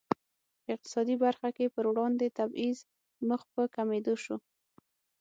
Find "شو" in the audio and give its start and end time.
4.23-4.37